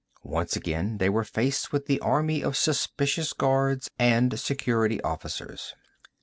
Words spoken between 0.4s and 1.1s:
again, they